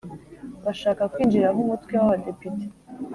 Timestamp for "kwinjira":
1.13-1.45